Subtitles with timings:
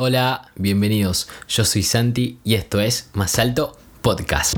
[0.00, 1.28] Hola, bienvenidos.
[1.48, 4.56] Yo soy Santi y esto es Más Alto Podcast.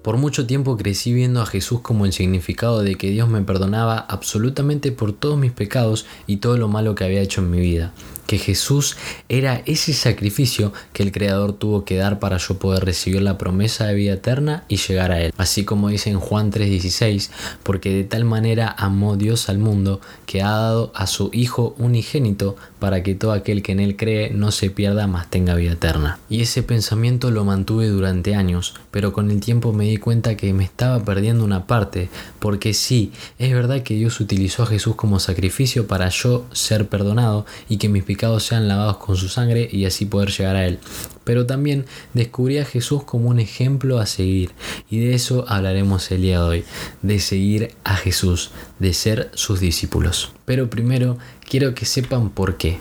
[0.00, 3.98] Por mucho tiempo crecí viendo a Jesús como el significado de que Dios me perdonaba
[3.98, 7.92] absolutamente por todos mis pecados y todo lo malo que había hecho en mi vida
[8.26, 8.96] que Jesús
[9.28, 13.86] era ese sacrificio que el Creador tuvo que dar para yo poder recibir la promesa
[13.86, 15.32] de vida eterna y llegar a Él.
[15.36, 17.30] Así como dice en Juan 3:16,
[17.62, 22.56] porque de tal manera amó Dios al mundo que ha dado a su Hijo unigénito
[22.78, 26.18] para que todo aquel que en Él cree no se pierda, mas tenga vida eterna.
[26.28, 30.52] Y ese pensamiento lo mantuve durante años, pero con el tiempo me di cuenta que
[30.52, 35.18] me estaba perdiendo una parte, porque sí, es verdad que Dios utilizó a Jesús como
[35.18, 39.84] sacrificio para yo ser perdonado y que mis pecados sean lavados con su sangre y
[39.84, 40.78] así poder llegar a Él.
[41.24, 44.52] Pero también descubrí a Jesús como un ejemplo a seguir
[44.90, 46.64] y de eso hablaremos el día de hoy,
[47.02, 50.32] de seguir a Jesús, de ser sus discípulos.
[50.44, 52.78] Pero primero quiero que sepan por qué.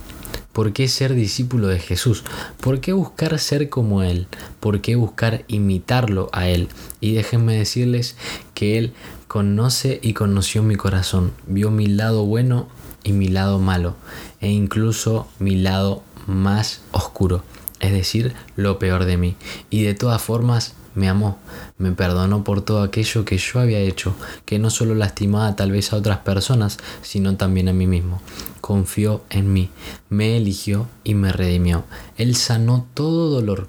[0.51, 2.23] ¿Por qué ser discípulo de Jesús?
[2.61, 4.27] ¿Por qué buscar ser como Él?
[4.59, 6.69] ¿Por qué buscar imitarlo a Él?
[7.01, 8.15] Y déjenme decirles
[8.53, 8.93] que Él
[9.27, 12.67] conoce y conoció mi corazón, vio mi lado bueno
[13.03, 13.95] y mi lado malo,
[14.41, 17.43] e incluso mi lado más oscuro,
[17.79, 19.35] es decir, lo peor de mí.
[19.69, 21.39] Y de todas formas me amó,
[21.77, 24.15] me perdonó por todo aquello que yo había hecho,
[24.45, 28.21] que no solo lastimaba tal vez a otras personas, sino también a mí mismo.
[28.61, 29.69] Confió en mí,
[30.09, 31.83] me eligió y me redimió.
[32.15, 33.67] Él sanó todo dolor,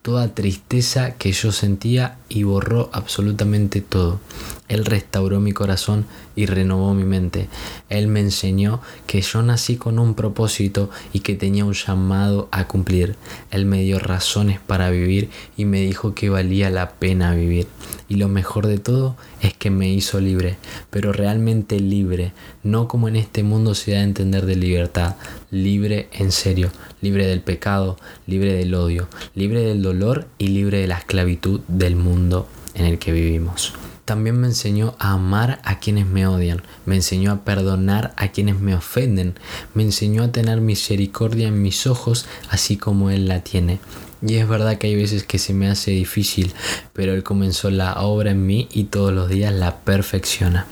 [0.00, 4.18] toda tristeza que yo sentía y borró absolutamente todo.
[4.68, 7.48] Él restauró mi corazón y renovó mi mente.
[7.90, 12.66] Él me enseñó que yo nací con un propósito y que tenía un llamado a
[12.68, 13.16] cumplir.
[13.50, 17.66] Él me dio razones para vivir y me dijo que valía la pena vivir.
[18.08, 20.56] Y lo mejor de todo es que me hizo libre,
[20.90, 22.32] pero realmente libre,
[22.62, 25.16] no como en este mundo se da a entender de libertad,
[25.50, 26.70] libre en serio,
[27.00, 31.96] libre del pecado, libre del odio, libre del dolor y libre de la esclavitud del
[31.96, 33.74] mundo en el que vivimos.
[34.12, 38.60] También me enseñó a amar a quienes me odian, me enseñó a perdonar a quienes
[38.60, 39.38] me ofenden,
[39.72, 43.80] me enseñó a tener misericordia en mis ojos así como Él la tiene.
[44.20, 46.52] Y es verdad que hay veces que se me hace difícil,
[46.92, 50.66] pero Él comenzó la obra en mí y todos los días la perfecciona.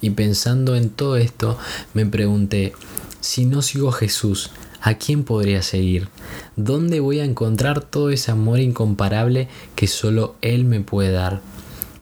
[0.00, 1.58] Y pensando en todo esto,
[1.92, 2.72] me pregunté,
[3.20, 6.06] si no sigo a Jesús, ¿a quién podría seguir?
[6.54, 11.40] ¿Dónde voy a encontrar todo ese amor incomparable que solo Él me puede dar?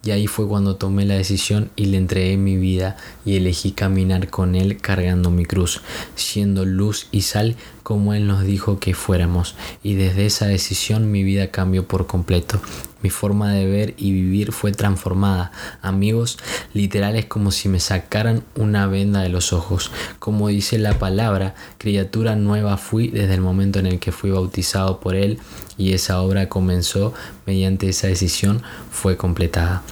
[0.05, 4.29] Y ahí fue cuando tomé la decisión y le entregué mi vida y elegí caminar
[4.29, 5.81] con Él cargando mi cruz,
[6.15, 9.55] siendo luz y sal como Él nos dijo que fuéramos.
[9.83, 12.61] Y desde esa decisión mi vida cambió por completo.
[13.03, 15.53] Mi forma de ver y vivir fue transformada.
[15.83, 16.39] Amigos,
[16.73, 19.91] literal es como si me sacaran una venda de los ojos.
[20.19, 25.01] Como dice la palabra, criatura nueva fui desde el momento en el que fui bautizado
[25.01, 25.39] por Él
[25.79, 27.15] y esa obra comenzó
[27.47, 29.83] mediante esa decisión fue completada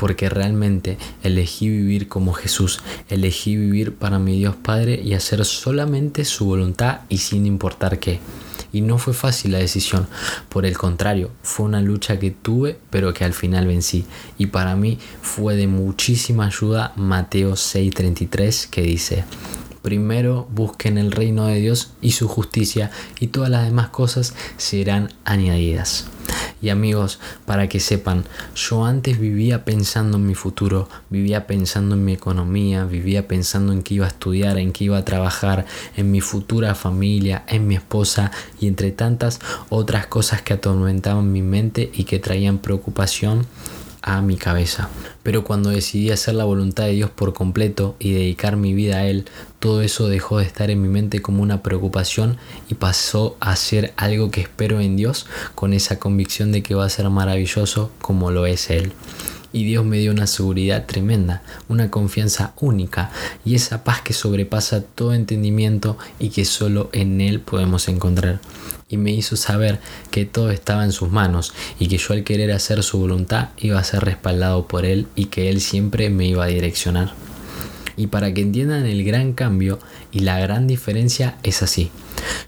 [0.00, 2.80] porque realmente elegí vivir como Jesús,
[3.10, 8.18] elegí vivir para mi Dios Padre y hacer solamente su voluntad y sin importar qué.
[8.72, 10.06] Y no fue fácil la decisión,
[10.48, 14.06] por el contrario, fue una lucha que tuve pero que al final vencí.
[14.38, 19.24] Y para mí fue de muchísima ayuda Mateo 6:33 que dice,
[19.82, 25.12] primero busquen el reino de Dios y su justicia y todas las demás cosas serán
[25.24, 26.06] añadidas.
[26.62, 28.24] Y amigos, para que sepan,
[28.54, 33.82] yo antes vivía pensando en mi futuro, vivía pensando en mi economía, vivía pensando en
[33.82, 35.64] que iba a estudiar, en que iba a trabajar,
[35.96, 38.30] en mi futura familia, en mi esposa
[38.60, 39.40] y entre tantas
[39.70, 43.46] otras cosas que atormentaban mi mente y que traían preocupación
[44.02, 44.88] a mi cabeza.
[45.22, 49.06] Pero cuando decidí hacer la voluntad de Dios por completo y dedicar mi vida a
[49.06, 49.26] Él,
[49.58, 52.38] todo eso dejó de estar en mi mente como una preocupación
[52.68, 56.86] y pasó a ser algo que espero en Dios con esa convicción de que va
[56.86, 58.92] a ser maravilloso como lo es Él
[59.52, 63.10] y Dios me dio una seguridad tremenda, una confianza única
[63.44, 68.40] y esa paz que sobrepasa todo entendimiento y que solo en Él podemos encontrar.
[68.88, 69.78] Y me hizo saber
[70.10, 73.78] que todo estaba en sus manos y que yo al querer hacer su voluntad iba
[73.78, 77.12] a ser respaldado por Él y que Él siempre me iba a direccionar.
[77.96, 79.78] Y para que entiendan el gran cambio
[80.10, 81.90] y la gran diferencia es así.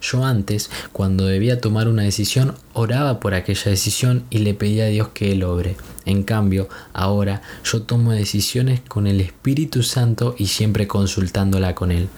[0.00, 4.88] Yo antes, cuando debía tomar una decisión, oraba por aquella decisión y le pedía a
[4.88, 5.76] Dios que Él obre.
[6.04, 12.08] En cambio, ahora yo tomo decisiones con el Espíritu Santo y siempre consultándola con Él.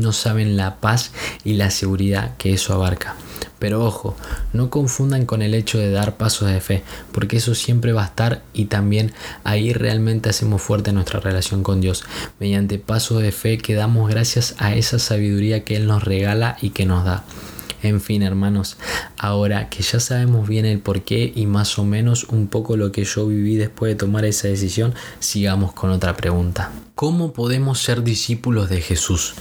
[0.00, 1.12] No saben la paz
[1.44, 3.16] y la seguridad que eso abarca.
[3.58, 4.16] Pero ojo,
[4.54, 6.82] no confundan con el hecho de dar pasos de fe,
[7.12, 9.12] porque eso siempre va a estar y también
[9.44, 12.04] ahí realmente hacemos fuerte nuestra relación con Dios,
[12.38, 16.70] mediante pasos de fe que damos gracias a esa sabiduría que Él nos regala y
[16.70, 17.24] que nos da.
[17.82, 18.76] En fin, hermanos,
[19.16, 22.92] ahora que ya sabemos bien el por qué y más o menos un poco lo
[22.92, 26.70] que yo viví después de tomar esa decisión, sigamos con otra pregunta.
[26.94, 29.34] ¿Cómo podemos ser discípulos de Jesús?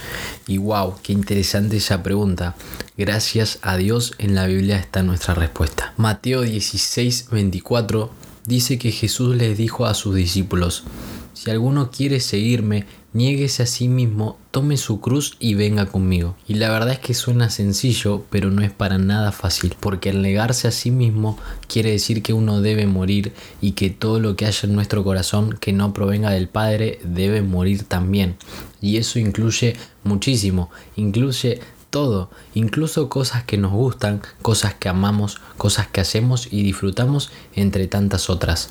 [0.48, 2.56] Y wow, qué interesante esa pregunta.
[2.98, 5.94] Gracias a Dios en la Biblia está nuestra respuesta.
[5.98, 8.10] Mateo 16, 24
[8.46, 10.86] dice que Jesús les dijo a sus discípulos,
[11.34, 16.36] si alguno quiere seguirme, niéguese a sí mismo, tome su cruz y venga conmigo.
[16.48, 20.22] Y la verdad es que suena sencillo, pero no es para nada fácil, porque el
[20.22, 24.46] negarse a sí mismo quiere decir que uno debe morir y que todo lo que
[24.46, 28.36] haya en nuestro corazón que no provenga del Padre debe morir también.
[28.82, 31.60] Y eso incluye muchísimo, incluye
[31.90, 37.88] todo, incluso cosas que nos gustan, cosas que amamos, cosas que hacemos y disfrutamos, entre
[37.88, 38.70] tantas otras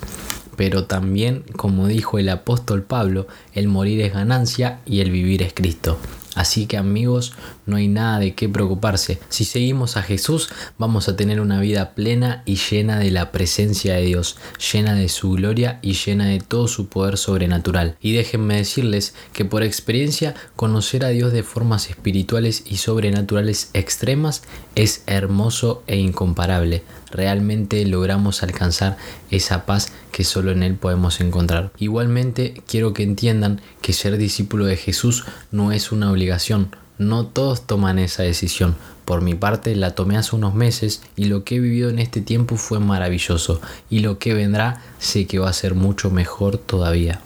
[0.59, 5.53] pero también, como dijo el apóstol Pablo, el morir es ganancia y el vivir es
[5.53, 5.97] Cristo.
[6.35, 7.31] Así que amigos,
[7.65, 9.19] no hay nada de qué preocuparse.
[9.29, 13.95] Si seguimos a Jesús, vamos a tener una vida plena y llena de la presencia
[13.95, 14.35] de Dios,
[14.73, 17.95] llena de su gloria y llena de todo su poder sobrenatural.
[18.01, 24.43] Y déjenme decirles que por experiencia, conocer a Dios de formas espirituales y sobrenaturales extremas
[24.75, 26.83] es hermoso e incomparable.
[27.11, 28.97] Realmente logramos alcanzar
[29.31, 31.71] esa paz que solo en Él podemos encontrar.
[31.79, 37.65] Igualmente, quiero que entiendan que ser discípulo de Jesús no es una obligación, no todos
[37.65, 38.75] toman esa decisión.
[39.05, 42.19] Por mi parte la tomé hace unos meses y lo que he vivido en este
[42.19, 47.21] tiempo fue maravilloso y lo que vendrá sé que va a ser mucho mejor todavía.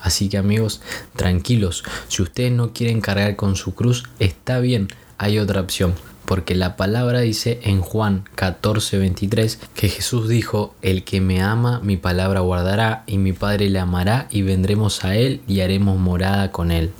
[0.00, 0.80] Así que amigos,
[1.16, 4.88] tranquilos, si ustedes no quieren cargar con su cruz, está bien,
[5.18, 5.92] hay otra opción
[6.24, 11.96] porque la palabra dice en Juan 14:23 que Jesús dijo, el que me ama, mi
[11.96, 16.70] palabra guardará, y mi Padre le amará, y vendremos a él y haremos morada con
[16.70, 16.90] él.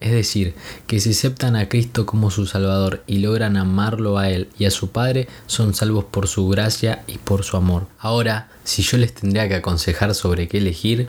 [0.00, 0.54] Es decir,
[0.86, 4.70] que si aceptan a Cristo como su Salvador y logran amarlo a Él y a
[4.70, 7.88] su Padre, son salvos por su gracia y por su amor.
[7.98, 11.08] Ahora, si yo les tendría que aconsejar sobre qué elegir,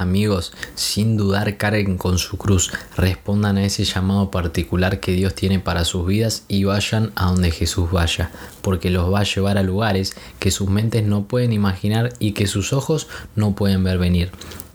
[0.00, 5.60] Amigos, sin dudar carguen con su cruz, respondan a ese llamado particular que Dios tiene
[5.60, 8.30] para sus vidas y vayan a donde Jesús vaya,
[8.62, 12.46] porque los va a llevar a lugares que sus mentes no pueden imaginar y que
[12.46, 14.30] sus ojos no pueden ver venir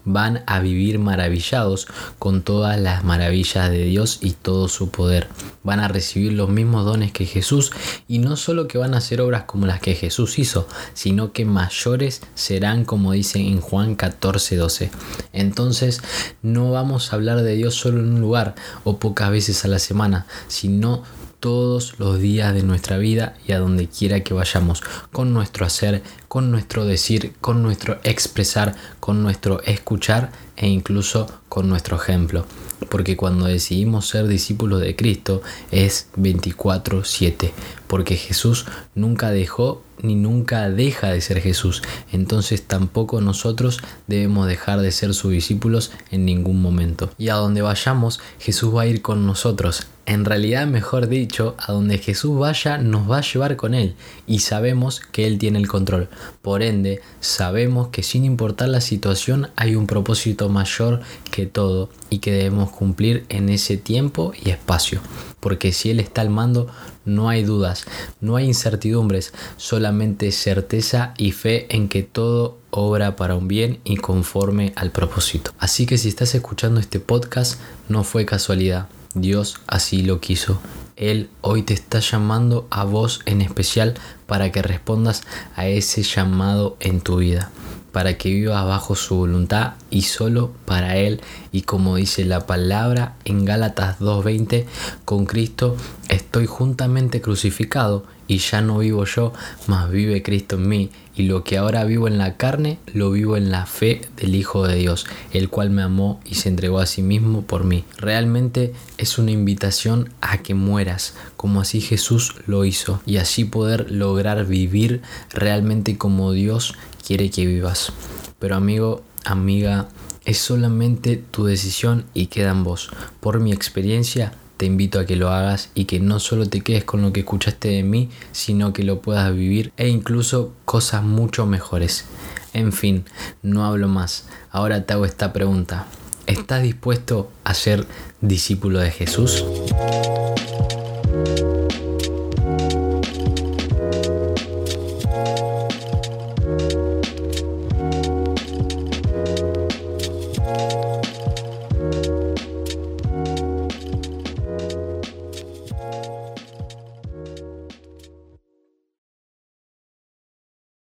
[0.06, 1.88] van a vivir maravillados
[2.19, 5.28] con todas las maravillas de Dios y todo su poder.
[5.63, 7.72] Van a recibir los mismos dones que Jesús
[8.07, 11.46] y no solo que van a hacer obras como las que Jesús hizo, sino que
[11.46, 14.92] mayores serán como dice en Juan 14:12.
[15.34, 16.02] Entonces
[16.42, 19.80] no vamos a hablar de Dios solo en un lugar o pocas veces a la
[19.80, 21.04] semana, sino
[21.45, 24.81] todos los días de nuestra vida y a donde quiera que vayamos,
[25.12, 31.69] con nuestro hacer, con nuestro decir, con nuestro expresar, con nuestro escuchar e incluso con
[31.69, 32.47] nuestro ejemplo.
[32.89, 37.53] Porque cuando decidimos ser discípulos de Cristo es 24/7,
[37.86, 38.65] porque Jesús
[38.95, 41.81] nunca dejó ni nunca deja de ser Jesús.
[42.12, 47.09] Entonces tampoco nosotros debemos dejar de ser sus discípulos en ningún momento.
[47.18, 51.71] Y a donde vayamos, Jesús va a ir con nosotros en realidad, mejor dicho, a
[51.71, 53.95] donde Jesús vaya nos va a llevar con Él
[54.27, 56.09] y sabemos que Él tiene el control.
[56.44, 61.01] Por ende, sabemos que sin importar la situación hay un propósito mayor
[61.35, 65.01] que todo y que debemos cumplir en ese tiempo y espacio.
[65.42, 66.68] Porque si Él está al mando,
[67.04, 67.85] no hay dudas,
[68.21, 73.97] no hay incertidumbres, solamente certeza y fe en que todo obra para un bien y
[73.97, 75.51] conforme al propósito.
[75.59, 80.59] Así que si estás escuchando este podcast, no fue casualidad Dios así lo quiso.
[80.97, 83.95] Él hoy te está llamando a vos en especial
[84.27, 85.23] para que respondas
[85.56, 87.49] a ese llamado en tu vida,
[87.95, 91.21] para que vivas bajo su voluntad y solo para Él.
[91.54, 94.66] Y como dice la palabra en Gálatas 2.20,
[95.06, 95.78] con Cristo
[96.09, 99.31] estoy juntamente crucificado y ya no vivo yo,
[99.68, 103.37] mas vive Cristo en mí, y lo que ahora vivo en la carne, lo vivo
[103.37, 106.87] en la fe del Hijo de Dios, el cual me amó y se entregó a
[106.87, 107.85] sí mismo por mí.
[107.97, 113.92] Realmente es una invitación a que mueras, como así Jesús lo hizo, y así poder
[113.92, 116.75] lograr vivir realmente como Dios
[117.06, 117.92] quiere que vivas.
[118.40, 119.88] Pero amigo, amiga,
[120.26, 122.90] es solamente tu decisión y queda en vos.
[123.19, 126.83] Por mi experiencia, te invito a que lo hagas y que no solo te quedes
[126.83, 131.45] con lo que escuchaste de mí, sino que lo puedas vivir e incluso cosas mucho
[131.45, 132.06] mejores.
[132.54, 133.06] En fin,
[133.44, 134.28] no hablo más.
[134.50, 135.88] Ahora te hago esta pregunta.
[136.26, 137.85] ¿Estás dispuesto a ser
[138.21, 139.45] discípulo de Jesús?